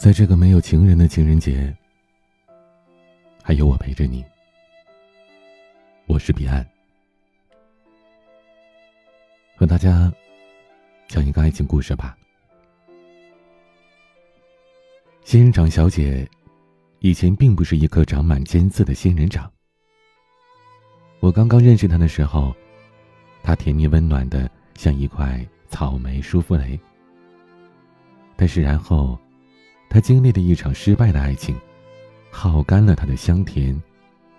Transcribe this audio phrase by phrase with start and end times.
[0.00, 1.76] 在这个没有情人的情人节，
[3.42, 4.24] 还有我陪着你。
[6.06, 6.66] 我是彼岸，
[9.56, 10.10] 和大家
[11.06, 12.16] 讲一个爱情故事吧。
[15.22, 16.26] 仙人掌小姐
[17.00, 19.52] 以前并不是一颗长满尖刺的仙人掌。
[21.18, 22.56] 我刚刚认识她的时候，
[23.42, 26.80] 她甜蜜温暖的像一块草莓舒芙蕾。
[28.34, 29.18] 但是然后。
[29.90, 31.58] 他经历了一场失败的爱情，
[32.30, 33.78] 耗干了他的香甜，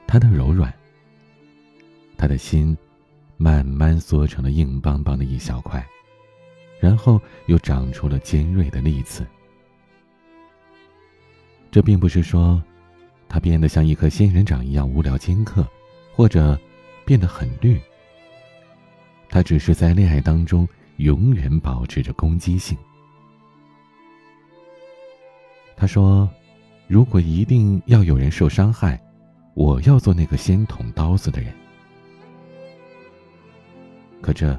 [0.08, 0.74] 他的柔软。
[2.18, 2.76] 他的心
[3.36, 5.86] 慢慢缩成了硬邦邦的一小块，
[6.80, 9.27] 然后又长出了尖锐的利刺。
[11.70, 12.63] 这并不是说，
[13.27, 15.68] 他变得像一颗仙人掌一样无聊尖刻，
[16.13, 16.58] 或者
[17.04, 17.77] 变得很绿。
[19.27, 20.66] 他只是在恋爱当中
[20.98, 22.77] 永远保持着攻击性。
[25.81, 26.30] 他说
[26.87, 29.01] ：“如果一定要有人受伤害，
[29.55, 31.51] 我要做那个先捅刀子的人。”
[34.21, 34.55] 可这，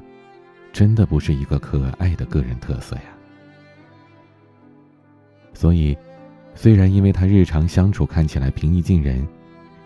[0.73, 3.03] 真的不是一个可爱的个人特色呀。
[5.53, 5.97] 所以，
[6.55, 9.25] 虽然因为他日常相处看起来平易近人，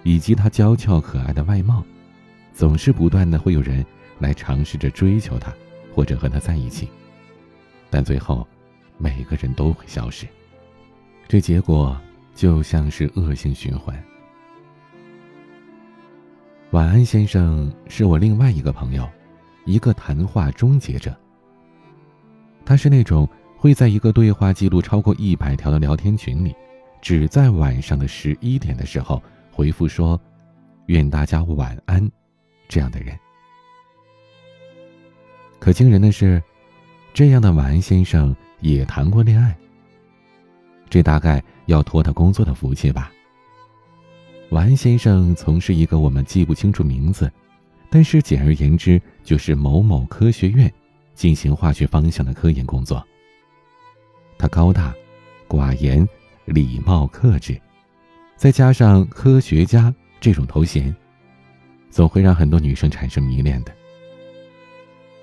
[0.02, 1.83] 以及他娇俏可爱的外貌，
[2.52, 3.85] 总是不断的会有人
[4.17, 5.53] 来尝试着追求他，
[5.93, 6.89] 或者和他在一起，
[7.91, 8.47] 但最后，
[8.97, 10.25] 每个人都会消失。
[11.28, 12.00] 这结果
[12.33, 14.02] 就像是恶性循环。
[16.72, 19.08] 晚安先生是我另外一个朋友，
[19.66, 21.14] 一个谈话终结者。
[22.66, 26.55] 他是那种会在一个对话记录超过一百条的聊天群里，
[27.02, 30.20] 只在晚上的十一点的时候回复说
[30.88, 32.09] “愿大家晚安”
[32.70, 33.17] 这样的人。
[35.59, 36.42] 可惊人的是，
[37.14, 39.53] 这样的晚安先生也谈过恋爱。
[40.89, 43.11] 这大概要托他工作的福气吧。
[44.49, 47.31] 王先生从事一个我们记不清楚名字，
[47.89, 50.71] 但是简而言之就是某某科学院
[51.14, 53.05] 进行化学方向的科研工作。
[54.37, 54.93] 他高大、
[55.48, 56.08] 寡言、
[56.45, 57.59] 礼貌克制，
[58.36, 60.95] 再加上科学家这种头衔，
[61.89, 63.73] 总会让很多女生产生迷恋的。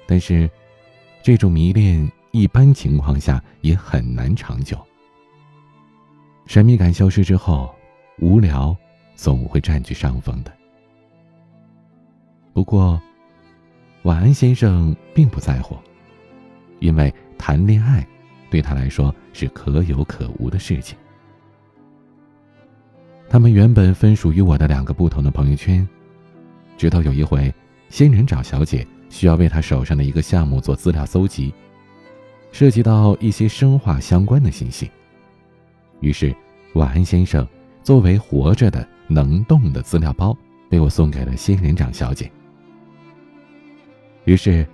[0.07, 0.51] 但是，
[1.23, 4.79] 这种迷恋一般情况下也很难长久。
[6.47, 7.75] 神秘感消失之后，
[8.19, 8.77] 无聊
[9.15, 10.53] 总会占据上风的。
[12.53, 13.01] 不过，
[14.03, 15.77] 晚安先生并不在乎，
[16.81, 18.07] 因为谈恋爱
[18.51, 20.97] 对他来说是可有可无的事情。
[23.29, 25.89] 他们原本分属于我的两个不同的朋友圈，
[26.77, 27.53] 直到有一回，
[27.89, 31.53] 仙人掌小姐需要为她手上的一个项目做资料搜集，
[32.53, 34.91] 涉及到一些生化相关的信息。
[36.01, 36.35] 于是，
[36.75, 37.47] 晚安先生
[37.83, 40.37] 作为活着的能动的资料包
[40.69, 42.31] 被我送给了仙人掌小姐。
[44.25, 44.67] 于是，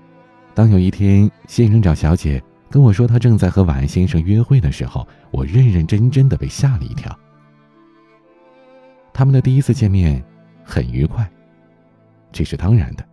[0.54, 7.16] 当有一天仙人掌小姐跟我说她正在和晚安先生约会的时候，我认认真真的被吓了一跳。
[9.12, 10.22] 他们的第一次见面
[10.64, 11.28] 很愉快，
[12.32, 13.04] 这是当然的。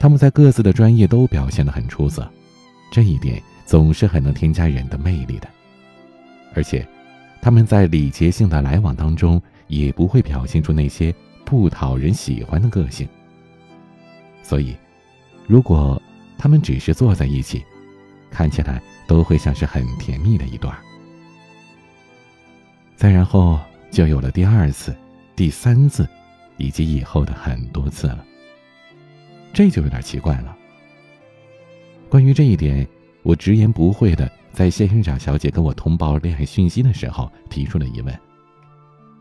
[0.00, 2.28] 他们在各自的专业都表现得很出色，
[2.90, 5.48] 这一点总是很能添加人的魅力的，
[6.54, 6.84] 而且。
[7.42, 11.12] 他们在礼节性的来往当中，也不会表现出那些
[11.44, 13.06] 不讨人喜欢的个性。
[14.44, 14.76] 所以，
[15.48, 16.00] 如果
[16.38, 17.64] 他们只是坐在一起，
[18.30, 20.72] 看起来都会像是很甜蜜的一段。
[22.94, 23.58] 再然后
[23.90, 24.94] 就有了第二次、
[25.34, 26.08] 第三次，
[26.58, 28.24] 以及以后的很多次了。
[29.52, 30.56] 这就有点奇怪了。
[32.08, 32.86] 关于这一点，
[33.22, 34.30] 我直言不讳的。
[34.52, 38.14] 在仙人掌小姐跟我通报恋爱讯息的时候，提出了疑问：“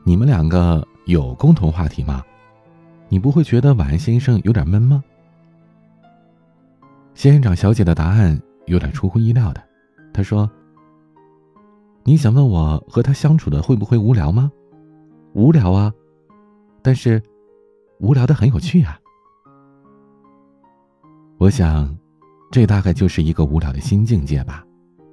[0.04, 2.22] 你们两个有共同话题吗？
[3.08, 5.02] 你不会觉得晚安先生有点闷吗？”
[7.16, 9.64] 仙人掌小姐的答案有点出乎意料的，
[10.14, 10.50] 她说
[12.04, 14.52] ：“你想问我和他相处的会不会无聊吗？
[15.34, 15.94] 无聊啊，
[16.82, 17.24] 但是
[18.00, 19.00] 无聊的很有趣啊。
[21.38, 21.98] 我想，
[22.52, 24.66] 这大概就是一个无聊的新境界吧。”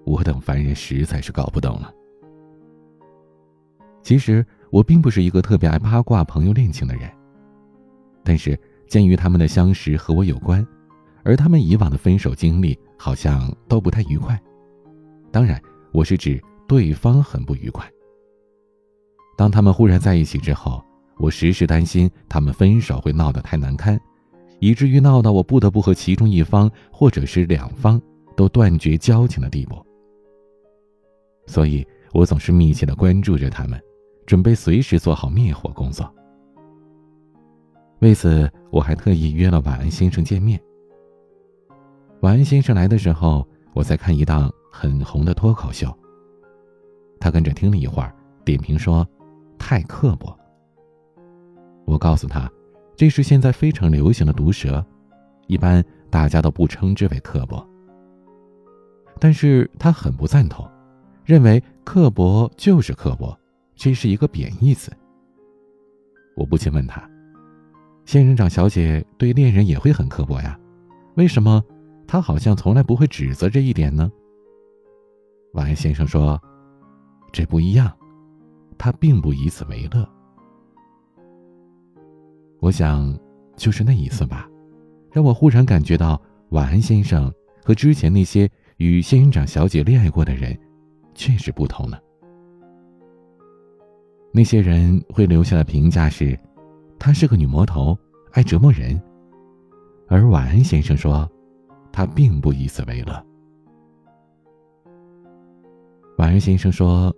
[0.05, 1.93] 我等凡人实在是搞不懂了。
[4.03, 7.11] 其实我并不是一个特别爱八卦朋友恋情的人，
[8.25, 10.67] 但是鉴于他们的相识和我有关，
[11.25, 14.41] 而他们以往的分手经历好像都不太愉快。
[15.31, 15.61] 当然，
[15.93, 17.87] 我是指对方很不愉快。
[19.37, 20.83] 当他们忽然在一起之后，
[21.19, 24.01] 我时时担心他们分手会闹得太难堪，
[24.59, 28.01] 以至于闹到我不得不和其中一方或者是两方
[28.37, 29.77] 都断绝交情的地步。
[31.47, 33.81] 所以我总是密切的关注着他们，
[34.27, 36.13] 准备随时做好灭火工作。
[38.01, 40.61] 为此，我还特意约了晚安先生见面。
[42.21, 45.93] 晚安先生来的时候，我在看一档很红的脱口秀。
[47.21, 48.15] 他跟着听了一会儿，
[48.45, 49.07] 点评说
[49.59, 50.37] ：“太刻薄。”
[51.87, 52.49] 我告诉他，
[52.99, 54.85] 这是现在非常流行的毒舌，
[55.47, 57.65] 一般大家都不称之为刻薄。
[59.21, 60.69] 但是他很不赞同，
[61.25, 63.39] 认为刻薄就是刻薄，
[63.77, 64.91] 这是一个贬义词。
[66.37, 67.09] 我不禁问他。
[68.05, 70.59] 仙人掌小姐对恋人也会很刻薄呀，
[71.15, 71.63] 为什么
[72.05, 74.11] 她好像从来不会指责这一点呢？
[75.53, 76.41] 晚安先生说
[77.31, 77.97] ：“这不一样，
[78.77, 80.05] 他并不以此为乐。”
[82.61, 83.19] 我想，
[83.57, 84.49] 就是那一次吧，
[85.13, 86.21] 让我忽然感觉到
[86.51, 87.33] 晚安先生
[87.65, 90.59] 和之前那些与仙人掌小姐恋爱过的人
[91.15, 92.01] 确实不同了。
[94.33, 96.39] 那些人会留下的评价是。
[97.01, 97.97] 她是个女魔头，
[98.33, 99.01] 爱折磨人。
[100.09, 101.31] 而晚安先生说，
[101.93, 103.25] 他并不以此为乐。
[106.17, 107.15] 晚安先生说，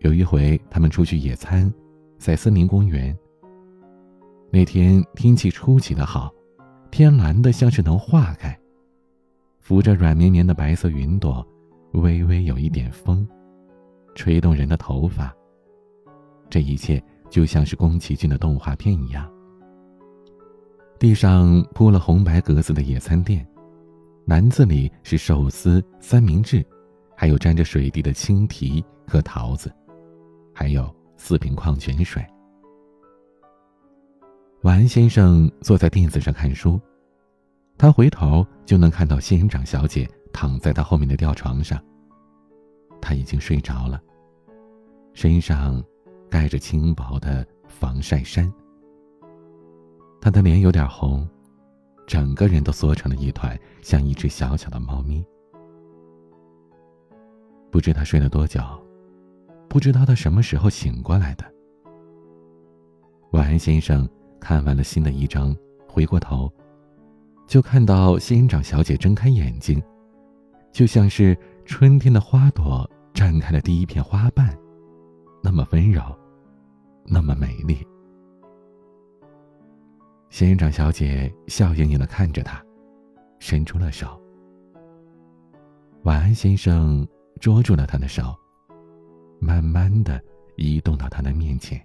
[0.00, 1.72] 有一回他们出去野餐，
[2.18, 3.16] 在森林公园。
[4.54, 6.32] 那天天气出奇的好，
[6.88, 8.56] 天蓝的像是能化开，
[9.58, 11.44] 浮着软绵绵的白色云朵，
[11.94, 13.26] 微微有一点风，
[14.14, 15.34] 吹动人的头发。
[16.48, 17.02] 这一切。
[17.30, 19.28] 就像是宫崎骏的动画片一样。
[21.00, 23.44] 地上铺了红白格子的野餐垫，
[24.24, 26.64] 篮子里是寿司、三明治，
[27.16, 29.72] 还有沾着水滴的青提和桃子，
[30.54, 32.24] 还有四瓶矿泉水。
[34.64, 36.80] 晚安先生坐在垫子上看书，
[37.76, 41.78] 他回头就能看到仙人掌小姐躺在他后面的吊床上。
[42.98, 44.02] 他已经睡着了，
[45.12, 45.82] 身上。
[46.30, 48.52] 盖着轻薄的防晒衫，
[50.20, 51.28] 他的脸有点红，
[52.08, 55.24] 整个人都缩成了一团，像一只小小的猫咪。
[57.70, 58.60] 不知他睡了多久，
[59.68, 61.44] 不知道他什么时候醒过来的。
[63.30, 64.08] 晚安先生
[64.44, 65.56] 看完了新的一章，
[65.88, 66.52] 回过头，
[67.46, 69.82] 就看到仙人掌小姐睁开眼睛，
[70.70, 74.54] 就像是春天的花朵绽开了第一片花瓣，
[75.42, 76.02] 那么温柔。
[77.06, 77.86] 那么美丽，
[80.28, 82.62] 仙人掌小姐笑盈盈的看着他，
[83.38, 84.20] 伸出了手。
[86.02, 87.06] 晚安先生
[87.40, 88.34] 捉住了他的手，
[89.40, 90.22] 慢慢的
[90.56, 91.82] 移动到他的面前。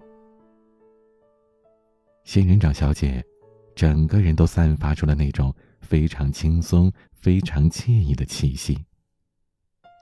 [2.30, 3.26] 仙人掌小姐
[3.74, 8.78] 整个人都散发出了那种非常轻松、非常惬意的气息，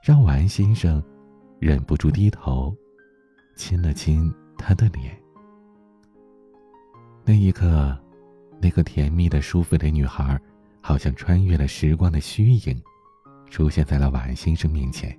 [0.04, 1.02] 让晚安先生
[1.58, 2.76] 忍不住低头
[3.56, 4.30] 亲了亲。
[4.58, 5.18] 她的脸。
[7.24, 7.98] 那一刻，
[8.60, 10.38] 那个甜蜜的、舒服的女孩，
[10.82, 12.78] 好像穿越了时光的虚影，
[13.48, 15.18] 出现在了晚安先生面前。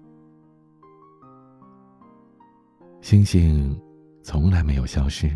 [3.02, 3.76] 星星
[4.22, 5.36] 从来没有消失，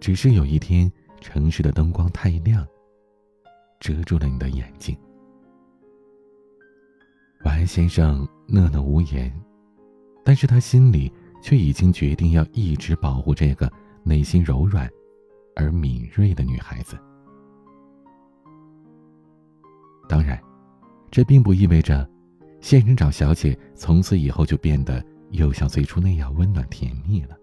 [0.00, 2.66] 只是有一天，城市的灯光太亮，
[3.80, 4.96] 遮住了你的眼睛。
[7.44, 9.32] 晚安先生讷讷无言，
[10.24, 11.12] 但是他心里。
[11.44, 13.70] 却已经决定要一直保护这个
[14.02, 14.88] 内心柔软
[15.54, 16.98] 而敏锐的女孩子。
[20.08, 20.42] 当然，
[21.10, 22.08] 这并不意味着
[22.62, 27.36] 仙人掌小姐从此以后就变得又像最初那样温暖甜蜜了。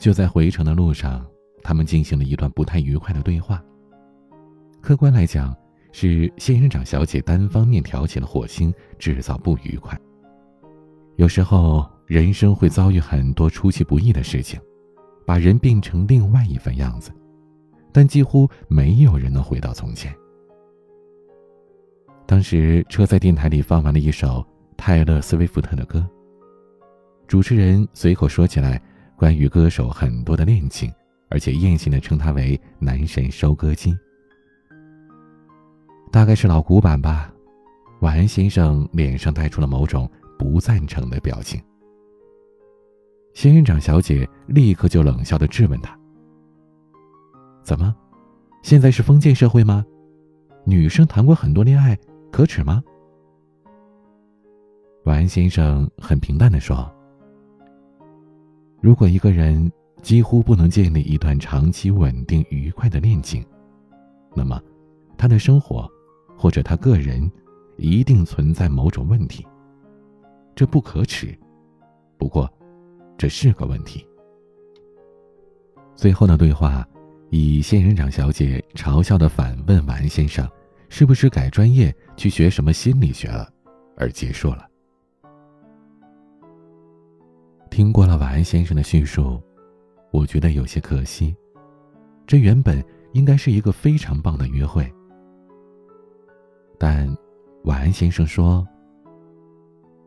[0.00, 1.24] 就在回程的路上，
[1.62, 3.62] 他们进行了一段不太愉快的对话。
[4.80, 5.54] 客观来讲，
[5.92, 10.00] 是仙人掌小姐单方面挑起了火星，制造不愉快。
[11.16, 14.58] 有时候，人生会遭遇很多出其不意的事情，
[15.26, 17.12] 把人变成另外一番样子，
[17.92, 20.10] 但几乎没有人能回到从前。
[22.24, 24.42] 当时车在电台里放完了一首
[24.78, 26.08] 泰勒·斯威夫特的歌，
[27.26, 28.80] 主持人随口说起来
[29.20, 30.90] 关于歌手很多的恋情，
[31.28, 33.94] 而且艳性的称他为“男神收割机”，
[36.10, 37.30] 大概是老古板吧。
[38.00, 40.10] 晚安先生脸上带出了某种。
[40.38, 41.62] 不赞成的表情。
[43.34, 45.94] 仙人掌小姐立刻就冷笑的质问他
[47.62, 47.94] ：“怎么，
[48.62, 49.84] 现在是封建社会吗？
[50.64, 51.94] 女生谈过很多恋爱，
[52.32, 52.82] 可耻吗？”
[55.04, 56.90] 晚安先生很平淡的说
[58.80, 59.70] ：“如果一个人
[60.00, 63.44] 几乎不能建立一段长期稳定愉快的恋情，
[64.34, 64.60] 那么，
[65.18, 65.86] 他的生活，
[66.34, 67.30] 或者他个人，
[67.76, 69.46] 一定存在某种问题。”
[70.56, 71.38] 这不可耻。
[72.16, 72.50] 不过，
[73.18, 74.06] 这是个问题。
[75.94, 76.86] 最后的对话，
[77.28, 80.48] 以仙人掌小姐嘲笑的反问完先生
[80.88, 83.46] ：“是不是改专业去学什么心理学了？”
[83.98, 84.69] 而结束了。
[87.70, 89.40] 听过了晚安先生的叙述，
[90.10, 91.34] 我觉得有些可惜。
[92.26, 94.92] 这原本应该是一个非常棒的约会，
[96.78, 97.08] 但
[97.64, 98.66] 晚安先生说，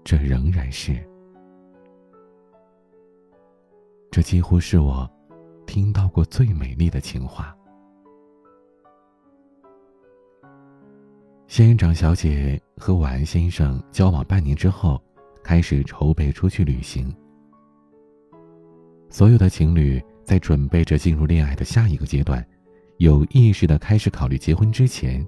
[0.03, 1.01] 这仍然是，
[4.11, 5.09] 这几乎是我
[5.65, 7.55] 听到过最美丽的情话。
[11.47, 15.01] 仙人掌小姐和晚安先生交往半年之后，
[15.43, 17.13] 开始筹备出去旅行。
[19.13, 22.43] 所有的情侣在准备着进入恋爱的下一个阶段，
[22.97, 25.23] 有意识的开始考虑结婚之前，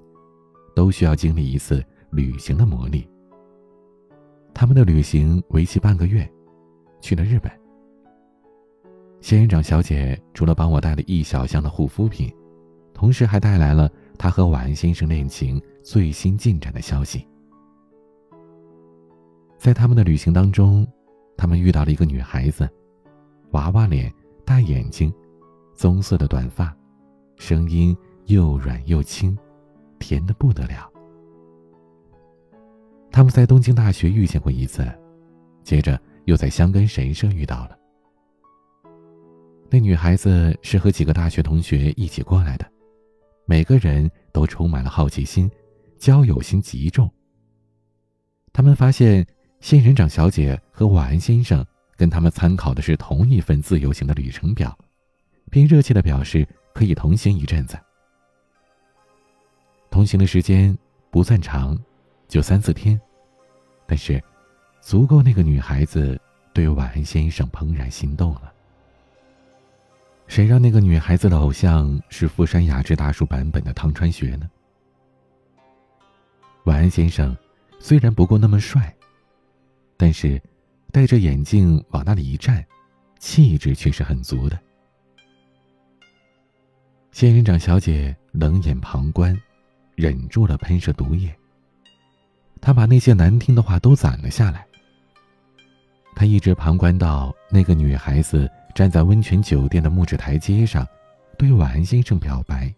[0.74, 3.06] 都需要经历一次旅行的磨砺。
[4.52, 6.28] 他们的旅行为期半个月，
[7.00, 7.48] 去了日本。
[9.20, 12.28] 仙人掌小姐除了帮我带了一小箱的护肤品，
[12.92, 13.88] 同时还带来了
[14.18, 17.24] 她和晚安先生恋情最新进展的消息。
[19.56, 20.84] 在他们的旅行当中，
[21.36, 22.68] 他们遇到了一个女孩子。
[23.52, 24.12] 娃娃脸，
[24.44, 25.12] 大眼睛，
[25.74, 26.76] 棕色的短发，
[27.36, 29.36] 声音又软又轻，
[29.98, 30.90] 甜的不得了。
[33.10, 34.86] 他们在东京大学遇见过一次，
[35.62, 37.78] 接着又在香根神社遇到了。
[39.70, 42.70] 那女孩子是和几个大学同学一起过来的，
[43.46, 45.50] 每个人都充满了好奇心，
[45.98, 47.10] 交友心极重。
[48.52, 49.26] 他们发现
[49.60, 51.64] 仙人掌小姐和晚安先生。
[51.96, 54.76] 跟他们参考的是同一份自由行的旅程表，
[55.50, 57.78] 并热切的表示可以同行一阵子。
[59.90, 60.76] 同行的时间
[61.10, 61.78] 不算长，
[62.28, 63.00] 就三四天，
[63.86, 64.22] 但是
[64.80, 66.20] 足够那个女孩子
[66.52, 68.52] 对晚安先生怦然心动了。
[70.26, 74.50] 谁让那个女孩子的偶像是富山雅治大叔版本的汤川学呢？
[76.64, 77.34] 晚安先生
[77.78, 78.94] 虽然不够那么帅，
[79.96, 80.38] 但是。
[80.96, 82.64] 戴着眼镜往那里一站，
[83.18, 84.58] 气质却是很足的。
[87.12, 89.38] 仙人掌小姐冷眼旁观，
[89.94, 91.30] 忍住了喷射毒液。
[92.62, 94.66] 她把那些难听的话都攒了下来。
[96.14, 100.88] 她一直旁观到那个女孩子站在温泉酒店的木质台阶上，
[101.36, 102.74] 对晚安先生表白。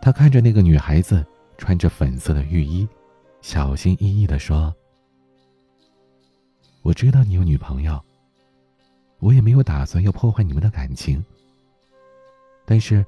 [0.00, 1.22] 他看着那个女孩子
[1.58, 2.88] 穿着粉色的浴衣，
[3.42, 4.74] 小心翼翼地说。
[6.86, 8.00] 我知道你有女朋友，
[9.18, 11.22] 我也没有打算要破坏你们的感情。
[12.64, 13.04] 但是，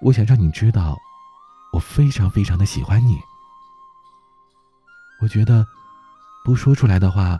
[0.00, 0.98] 我想让你知道，
[1.72, 3.16] 我非常非常的喜欢你。
[5.20, 5.64] 我觉得，
[6.44, 7.38] 不说出来的话，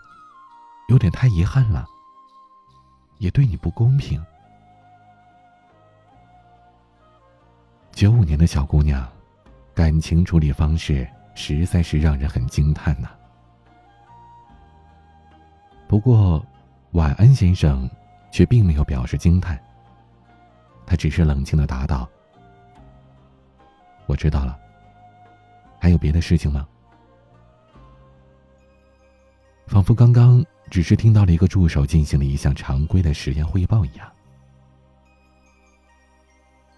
[0.88, 1.84] 有点太遗憾了，
[3.18, 4.24] 也对你不公平。
[7.90, 9.04] 九五年的小姑娘，
[9.74, 11.04] 感情处理方式
[11.34, 13.10] 实在是让人很惊叹呐。
[15.88, 16.44] 不过，
[16.92, 17.88] 晚安先生
[18.32, 19.56] 却并没有表示惊叹。
[20.84, 22.08] 他只是冷静的答道
[24.06, 24.58] ：“我知道了。
[25.80, 26.66] 还有别的事情吗？”
[29.66, 34.12] 仿佛刚刚只是听到了一个助手进行了一项常规的实验汇报一样。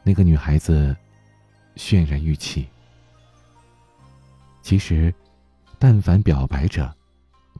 [0.03, 0.95] 那个女孩子
[1.77, 2.69] 渲然欲泣。
[4.63, 5.15] 其实，
[5.79, 6.95] 但凡表白者。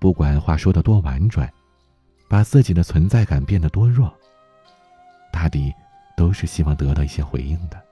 [0.01, 1.53] 不管话说的多婉转，
[2.29, 4.13] 把自己的存在感变得多弱，
[5.33, 5.73] 大抵
[6.17, 7.83] 都是希望得到一些回应的。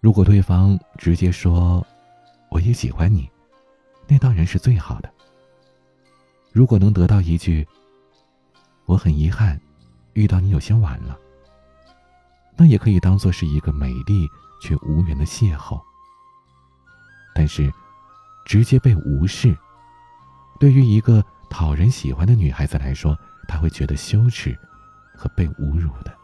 [0.00, 1.86] 如果对方直接说
[2.50, 3.30] “我也喜欢你”，
[4.08, 5.08] 那当然是最好的。
[6.52, 7.66] 如果能得到一句
[8.86, 9.60] “我很遗憾，
[10.14, 11.16] 遇到你有些晚了”，
[12.56, 14.28] 那也可以当做是一个美丽
[14.60, 15.80] 却无缘的邂逅。
[17.34, 17.72] 但是，
[18.44, 19.56] 直接被无视。
[20.60, 24.54] 对于一个讨人喜欢的女孩子来说，她会觉得羞耻
[25.16, 26.14] 和被侮辱的。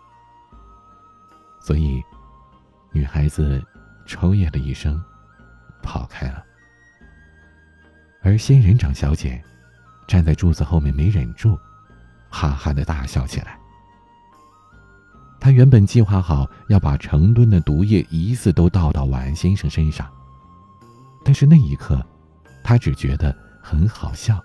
[1.59, 2.03] 所以，
[2.93, 3.65] 女孩子
[4.05, 5.03] 抽噎了一声，
[5.83, 6.45] 跑开了。
[8.23, 9.43] 而仙人掌小姐
[10.07, 11.59] 站在柱子后面，没忍住，
[12.29, 13.59] 哈哈的大笑起来。
[15.41, 20.07] 她原本计划好要把成吨的毒液一次都倒到晚安先生身上，
[21.25, 22.05] 但是那一刻，
[22.63, 23.35] 她只觉得。
[23.69, 24.41] 很好笑。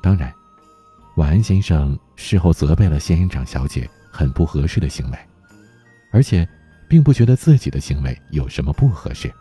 [0.00, 0.32] 当然，
[1.16, 5.18] 晚安先生事后责备了仙人掌小姐很不合适的行为，
[6.12, 6.48] 而且
[6.88, 9.34] 并不觉得自己的行为有什么不合适。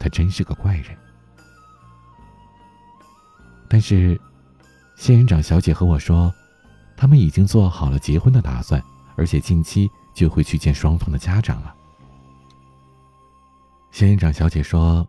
[0.00, 0.96] 他真是个怪人。
[3.68, 4.18] 但是，
[4.96, 6.32] 仙人掌小姐和我说，
[6.96, 8.82] 他们已经做好了结婚的打算，
[9.16, 11.74] 而且近期就会去见双方的家长了。
[13.90, 15.06] 仙人掌小姐说：“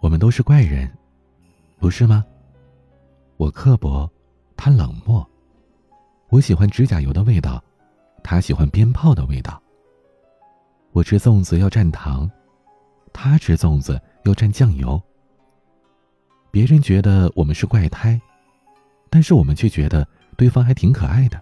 [0.00, 0.90] 我们都是怪人，
[1.78, 2.24] 不是吗？
[3.36, 4.10] 我刻薄，
[4.56, 5.26] 他冷漠。
[6.28, 7.62] 我喜欢指甲油的味道，
[8.22, 9.62] 他喜欢鞭炮的味道。
[10.92, 12.30] 我吃粽子要蘸糖，
[13.12, 15.00] 他吃粽子要蘸酱油。
[16.50, 18.20] 别人觉得我们是怪胎，
[19.10, 21.40] 但是我们却觉得对方还挺可爱的。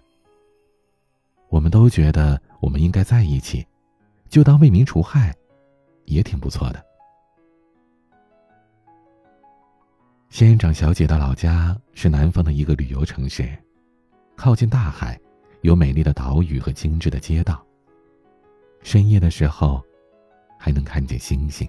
[1.49, 3.67] 我们都觉得我们应该在一起，
[4.29, 5.35] 就当为民除害。”
[6.07, 6.85] 也挺不错的。
[10.31, 13.49] 仙人掌小姐的老家是南方的一个旅游城市，
[14.37, 15.19] 靠近大海，
[15.63, 17.65] 有美丽的岛屿和精致的街道。
[18.83, 19.83] 深夜的时候，
[20.59, 21.67] 还能看见星星。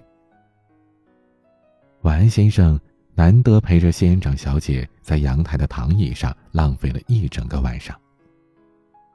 [2.02, 2.78] 晚安先生
[3.14, 7.98] 难得陪着仙人掌小姐在阳台的躺椅上浪费了一整个晚上，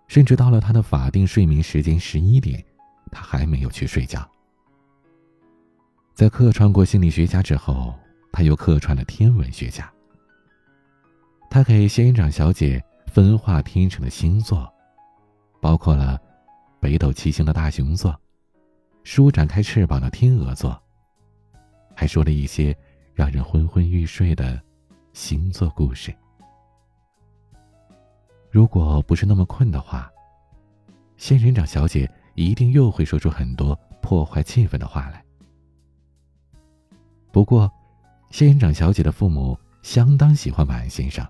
[0.08, 2.64] 甚至到了他的法定睡眠时间十一点，
[3.12, 4.28] 他还没有去睡觉。
[6.16, 7.94] 在客串过心理学家之后，
[8.36, 9.89] 他又客串了天文学家。
[11.50, 14.70] 他给仙人掌小姐分化天成的星座，
[15.62, 16.20] 包括了
[16.82, 18.13] 北斗七星的大熊座、
[19.06, 20.77] 舒展开翅膀的天鹅座，
[21.96, 22.77] 还说了一些
[23.13, 24.62] 让人昏昏欲睡的
[25.13, 26.13] 星座故事。
[28.51, 30.12] 如果不是那么困的话，
[31.15, 35.24] 仙人掌小姐一定又会说出很多破坏气氛的话来。
[37.32, 37.72] 不过，
[38.36, 41.25] 仙人掌小姐的父母相当喜欢晚安先生，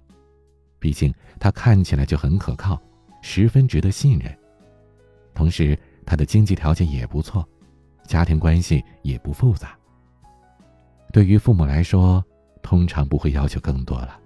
[0.80, 2.82] 毕竟他看起来就很可靠，
[3.22, 4.36] 十分值得信任。
[5.36, 7.48] 同时，他的经济条件也不错，
[8.08, 9.78] 家庭关系也不复杂。
[11.14, 12.26] 对于父母来说，
[12.64, 14.20] 通常不会要求更多了。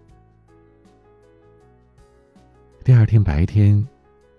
[2.86, 3.86] 第二天白天，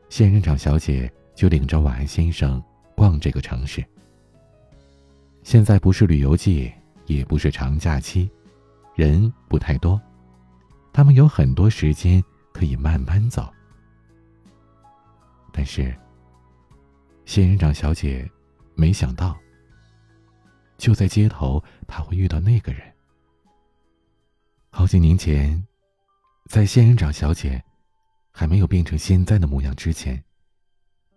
[0.09, 2.63] 仙人掌小姐就领着晚安先生
[2.97, 3.85] 逛这个城市。
[5.43, 6.73] 现在不是旅游季。
[7.07, 8.31] 也不是长假期，
[9.01, 9.99] 人不太多，
[10.93, 13.51] 他们有很多时间可以慢慢走。
[15.51, 15.97] 但是，
[17.25, 18.31] 仙人掌小姐
[18.75, 19.35] 没想到，
[20.77, 22.83] 就在街头，她会遇到那个人。
[24.69, 25.67] 好几年前，
[26.51, 27.65] 在仙人掌小姐
[28.31, 30.23] 还没有变成现在的模样之前，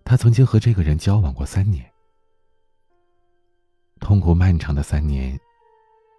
[0.05, 1.85] 她曾经和这个人交往过三年。
[3.99, 5.37] 痛苦漫长的三年。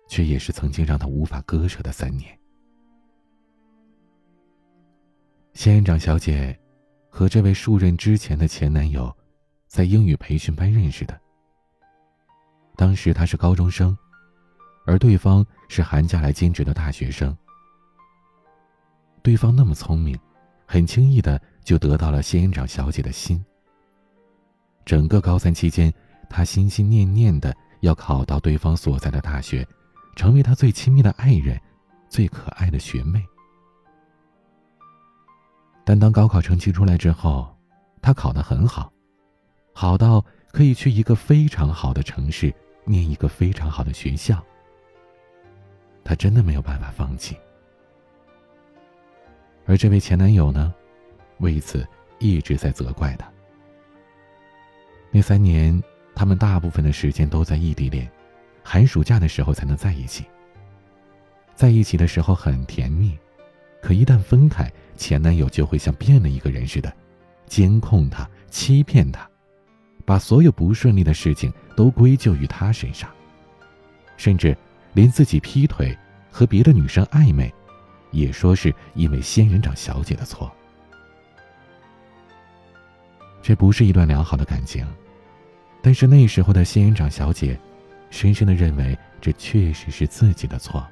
[0.08, 2.38] 却也是曾经让他无法割舍的三年。
[5.54, 6.58] 仙人掌小姐
[7.08, 9.14] 和这位数任之前的前男友
[9.68, 11.20] 在英语培训班认识的。
[12.76, 13.96] 当时他是高中生，
[14.84, 17.36] 而对方是寒假来兼职的大学生。
[19.22, 20.18] 对方那么聪明，
[20.66, 23.42] 很轻易的就得到了仙人掌小姐的心。
[24.84, 25.90] 整个高三期间，
[26.28, 29.66] 他心心念念的要考到对方所在的大学。
[30.14, 31.60] 成为他最亲密的爱人，
[32.08, 33.24] 最可爱的学妹。
[35.84, 37.54] 但当高考成绩出来之后，
[38.00, 38.92] 他考得很好，
[39.72, 44.42] 好到可以去一个非常好的城市念一个非常好的学校。
[46.02, 47.36] 他真的没有办法放弃。
[49.66, 50.74] 而这位前男友呢，
[51.38, 51.86] 为此
[52.18, 53.26] 一直在责怪他。
[55.10, 55.82] 那三年，
[56.14, 58.10] 他们大部分的时间都在异地恋。
[58.64, 60.24] 寒暑假的时候才能在一起。
[61.54, 63.16] 在一起的时候很甜蜜，
[63.80, 66.92] 可一旦分开，前男友就会像变了一个人似的，
[67.46, 69.28] 监控她，欺骗她，
[70.04, 73.08] 把所有不顺利的事情都归咎于她身上，
[74.16, 74.56] 甚至
[74.94, 75.96] 连自己劈腿
[76.28, 77.52] 和别的女生暧昧，
[78.10, 80.50] 也说是因为仙人掌小姐的错。
[83.42, 84.84] 这不是一段良好的感情，
[85.82, 87.56] 但是那时候的仙人掌小姐。
[88.14, 90.86] 深深的认为这确实是自己的错。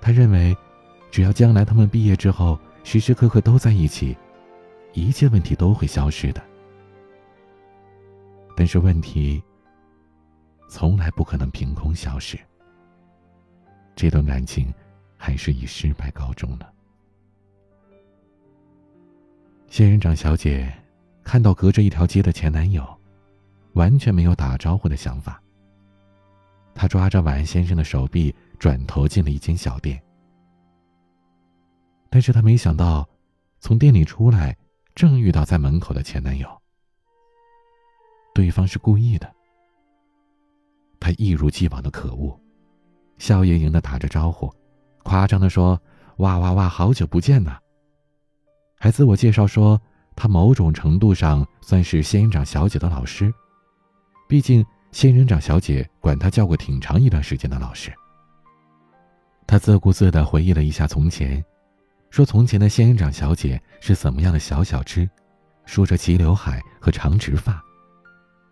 [0.00, 0.52] 他认为，
[1.12, 4.16] 只要将来他们毕业之后时时刻刻都在一起，
[4.94, 6.42] 一切问题都会消失的。
[8.56, 9.40] 但是问题
[10.68, 12.36] 从来不可能凭空消失。
[13.94, 14.74] 这段感情
[15.16, 16.68] 还是以失败告终了。
[19.68, 20.70] 仙人掌小姐
[21.22, 22.84] 看到隔着一条街的前男友。
[23.74, 25.42] 完全没有打招呼的想法。
[26.74, 30.02] 他抓着晚安先生的手臂，转头进了一间小店。
[32.08, 33.08] 但是他没想到，
[33.60, 34.56] 从店里出来，
[34.94, 36.48] 正遇到在门口的前男友。
[38.34, 39.30] 对方是故意的。
[40.98, 42.38] 他一如既往的可恶，
[43.18, 44.50] 笑盈盈的打着招呼，
[45.02, 45.80] 夸张的说
[46.18, 47.58] ：“哇哇哇，好久不见呐！”
[48.78, 49.80] 还自我介绍说，
[50.16, 53.32] 他某种程度上算是仙人掌小姐的老师，
[54.32, 57.92] 毕竟仙人掌小姐管他叫过挺长一段时间的老师。
[59.46, 61.44] 他自顾自地回忆了一下从前，
[62.08, 65.06] 说从前的仙人掌小姐是怎么样的小小只，
[65.66, 67.62] 梳着齐刘海和长直发，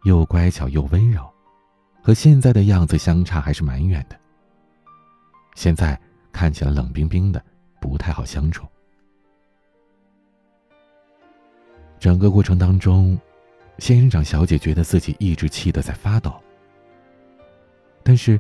[0.05, 1.27] 又乖巧又温柔，
[2.03, 4.21] 和现在的样子相差还是蛮远的。
[5.55, 5.99] 现在
[6.31, 7.43] 看起来冷冰冰的，
[7.81, 8.67] 不太好相处。
[11.99, 13.19] 整个过程当中，
[13.81, 16.39] 仙人掌小姐觉得自己一直气得在发抖，
[18.03, 18.39] 但是，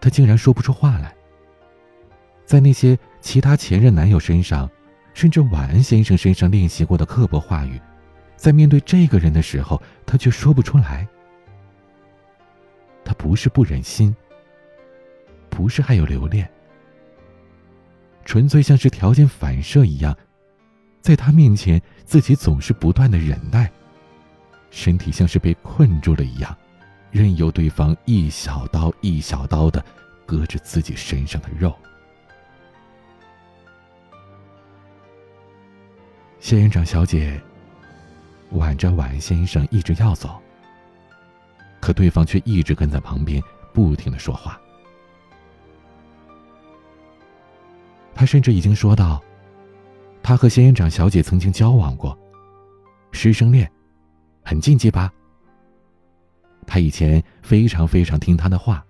[0.00, 1.14] 她竟然说不出话来。
[2.44, 4.68] 在那些其他前任男友身上，
[5.14, 7.80] 甚至晚安先生身上练习过的刻薄话语，
[8.36, 11.06] 在面对这个人的时候，他却说不出来。
[13.04, 14.14] 他不是不忍心，
[15.48, 16.48] 不是还有留恋，
[18.24, 20.16] 纯粹像是条件反射一样，
[21.00, 23.70] 在他面前，自己总是不断的忍耐，
[24.70, 26.56] 身体像是被困住了一样，
[27.10, 29.84] 任由对方一小刀一小刀的
[30.26, 31.74] 割着自己身上的肉。
[36.38, 37.40] 仙人掌小姐
[38.50, 40.40] 挽着婉先生一直要走，
[41.80, 44.60] 可对方却一直跟在旁边，不停的说话。
[48.14, 49.20] 他甚至已经说到，
[50.22, 52.16] 他和仙人掌小姐曾经交往过，
[53.10, 53.70] 师生恋，
[54.46, 55.12] 很禁忌吧？
[56.68, 58.86] 他以前非常非常听他的话，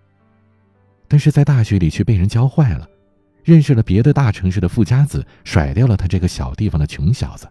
[1.09, 2.87] 但是在大学里却被人教坏了。
[3.43, 7.49] 认识了别的大城市的富家子，甩掉了他这个小地方的穷小子。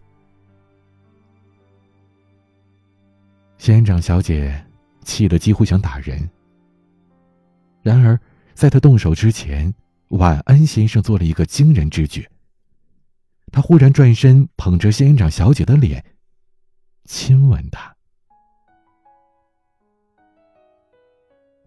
[3.58, 4.64] 仙人掌小姐
[5.04, 6.30] 气得几乎想打人。
[7.82, 8.20] 然而，
[8.54, 9.74] 在他动手之前，
[10.10, 12.28] 晚安先生做了一个惊人之举。
[13.52, 16.04] 他忽然转身，捧着仙人掌小姐的脸，
[17.06, 17.95] 亲吻她。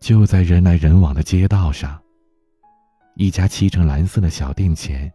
[0.01, 2.01] 就在人来人往的街道上。
[3.15, 5.13] 一家漆成蓝色的小店前，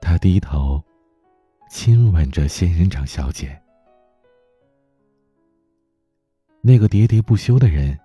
[0.00, 0.82] 他低头
[1.68, 3.60] 亲吻着仙人掌小姐。
[6.62, 7.98] 那个喋喋不休的人，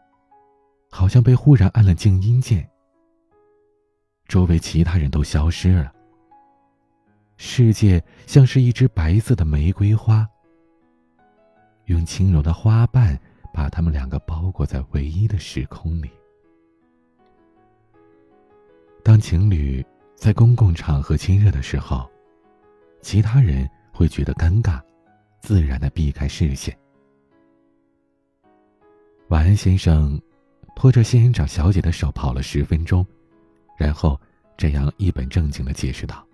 [0.89, 2.69] 好像被忽然按了静音键。
[4.27, 5.91] 周围其他人都消失了，
[7.37, 10.27] 世界像是一只白色的玫瑰花，
[11.85, 13.17] 用轻柔的花瓣
[13.53, 16.09] 把他们两个包裹在唯一的时空里。
[19.03, 19.83] 当情侣
[20.15, 22.09] 在公共场合亲热的时候，
[23.01, 24.81] 其他人会觉得尴尬，
[25.41, 26.77] 自然的避开视线。
[29.29, 30.21] 晚安先生
[30.75, 33.05] 拖着仙人掌小姐的手跑了十分钟，
[33.77, 34.19] 然后
[34.55, 36.25] 这样一本正经的解释道：“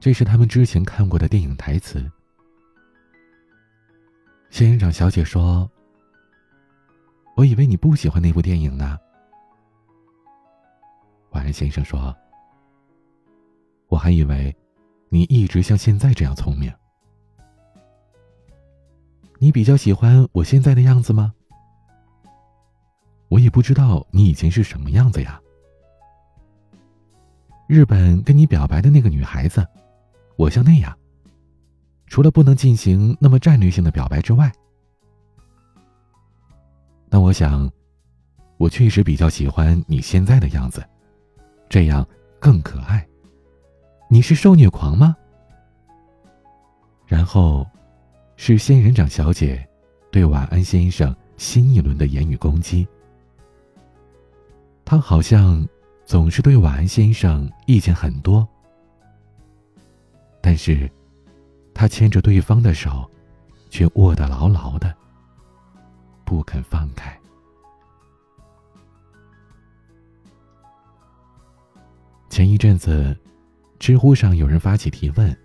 [0.00, 2.10] 这是他们之前看过的电影台词。”
[4.50, 5.70] 仙人掌小姐说
[7.36, 8.98] ：“我以为你不喜欢那部电影呢。”
[11.32, 12.16] 晚安先生说
[13.88, 14.54] ：“我还以为
[15.10, 16.72] 你一直像现在这样聪明。
[19.38, 21.34] 你比较喜欢我现在的样子吗？
[23.28, 25.38] 我也不知道你以前是什么样子呀。
[27.68, 29.66] 日本跟你表白的那个女孩子，
[30.36, 30.96] 我像那样，
[32.06, 34.50] 除了不能进行那么战略性的表白之外，
[37.08, 37.70] 那我想，
[38.56, 40.84] 我确实比较喜欢你现在的样子。”
[41.68, 42.06] 这样
[42.38, 43.04] 更可爱。
[44.08, 45.16] 你是受虐狂吗？
[47.06, 47.66] 然后，
[48.36, 49.68] 是仙人掌小姐
[50.12, 52.86] 对晚安先生新一轮的言语攻击。
[54.84, 55.66] 她好像
[56.04, 58.46] 总是对晚安先生意见很多，
[60.40, 60.88] 但是，
[61.76, 63.08] 他牵着对方的手，
[63.68, 64.96] 却握得牢牢的，
[66.24, 67.14] 不肯放开。
[72.30, 73.14] 前一阵子，
[73.78, 75.36] 知乎上有人发起提问，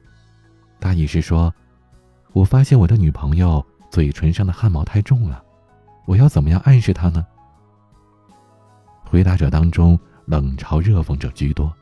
[0.80, 1.54] 大意是说
[2.32, 5.44] ：“我发现我的女朋友嘴唇上的汗毛太重了，
[6.06, 7.28] 我要怎么样暗示她呢？”
[9.04, 11.76] 回答者当中，冷嘲热讽者居多，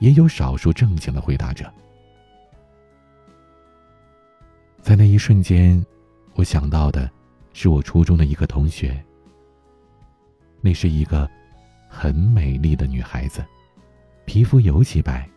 [0.00, 1.72] 也有少数正经的回答者。
[4.88, 5.84] 在那一瞬间，
[6.32, 7.10] 我想到的
[7.52, 8.98] 是我初中的一个同学。
[10.62, 11.28] 那是一个
[11.90, 13.44] 很美丽的女孩子。
[14.24, 15.28] 皮肤尤其白，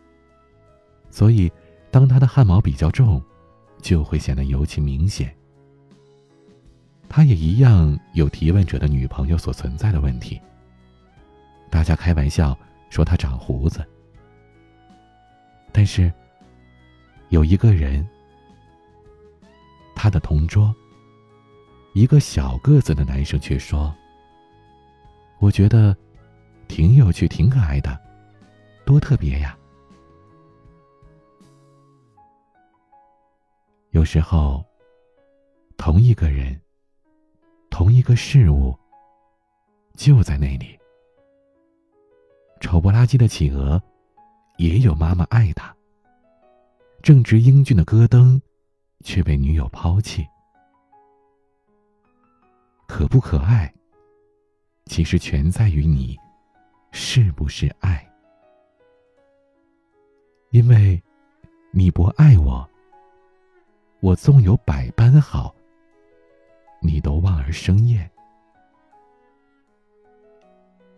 [1.10, 1.52] 所以
[1.90, 3.22] 当他的汗毛比较重，
[3.82, 5.30] 就会显得尤其明显。
[7.06, 10.40] 他也一样有提问者的女朋友所存在的问题。
[11.68, 13.86] 大家开玩笑说他长胡子。
[15.70, 16.10] 但是，
[17.28, 18.08] 有一个人，
[19.94, 20.74] 他的同桌，
[21.92, 23.94] 一个小个子的男生却说
[25.40, 25.96] ：“我觉得
[26.68, 27.98] 挺有趣，挺可爱的，
[28.84, 29.56] 多特别呀。”
[33.90, 34.64] 有时候，
[35.76, 36.60] 同一个人，
[37.70, 38.76] 同一个事物，
[39.94, 40.78] 就在那里。
[42.60, 43.80] 丑不拉几的企鹅。
[44.58, 45.74] 也有妈妈爱他。
[47.02, 48.40] 正值英俊的戈登，
[49.02, 50.26] 却被女友抛弃。
[52.86, 53.72] 可不可爱，
[54.86, 56.18] 其实全在于你，
[56.90, 58.06] 是不是爱？
[60.50, 61.02] 因为，
[61.70, 62.68] 你不爱我，
[64.00, 65.54] 我纵有百般好，
[66.80, 68.10] 你都望而生厌。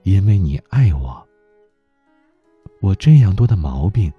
[0.03, 1.25] 因为你爱我。
[2.81, 4.12] 我这样多的毛病，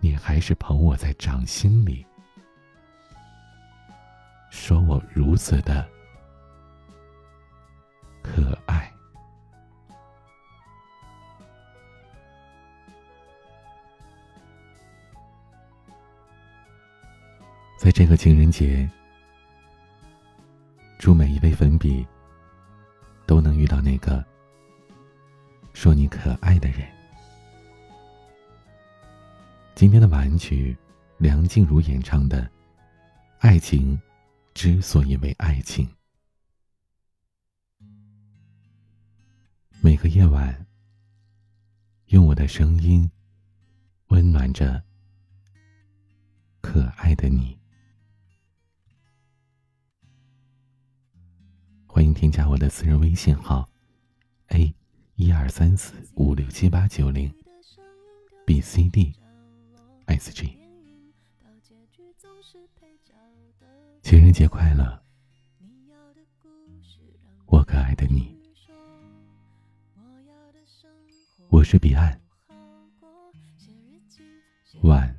[0.00, 2.04] 你还是捧我在掌心里，
[4.50, 5.86] 说我如此的
[8.22, 8.90] 可爱。
[17.78, 18.88] 在这个情人节，
[20.98, 22.06] 祝每一位粉笔
[23.26, 24.24] 都能遇到那个。
[25.72, 26.99] 说你可爱的人。
[29.74, 30.76] 今天的晚安曲，
[31.18, 32.42] 梁静茹演唱的
[33.38, 33.98] 《爱情
[34.52, 35.86] 之所以为爱情》。
[39.80, 40.66] 每个夜晚，
[42.06, 43.10] 用我的声音
[44.08, 44.82] 温暖着
[46.60, 47.58] 可爱的你。
[51.86, 53.68] 欢迎添加我的私人微信号
[54.48, 54.74] ：a。
[55.16, 57.30] 一二三四五六七八九零
[58.46, 59.12] ，B C D
[60.10, 60.58] S G，
[64.02, 65.00] 情人节快乐，
[67.46, 68.36] 我可爱的你，
[71.48, 72.20] 我是彼岸，
[74.82, 75.16] 晚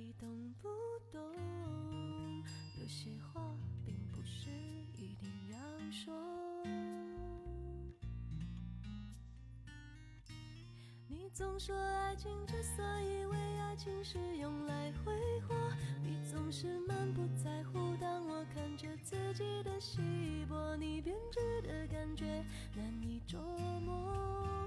[0.00, 0.68] 底懂不
[1.12, 1.20] 懂？
[2.80, 4.48] 有些话并不是
[4.94, 5.58] 一定要
[5.90, 6.14] 说。
[11.06, 15.54] 你总说爱情之所以为爱情，是用来挥霍。
[16.02, 22.42] 你总是满不在乎，当我看着自己的稀薄，你编织的感觉
[22.74, 23.38] 难以捉
[23.80, 24.66] 摸。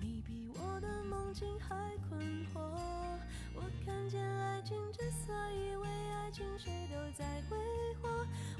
[0.00, 3.13] 你比我的梦境还困惑。
[3.84, 7.56] 看见爱情之所以为爱情谁都在挥
[8.00, 8.08] 霍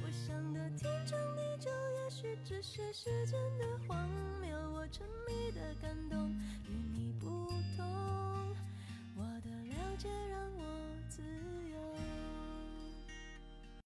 [0.05, 4.09] 我想的天长地久也许只是时间的荒
[4.41, 6.31] 谬我沉迷的感动
[6.69, 7.27] 与你不
[7.77, 8.55] 同。
[9.17, 10.65] 我的了解让我
[11.09, 11.23] 自
[11.71, 11.74] 由。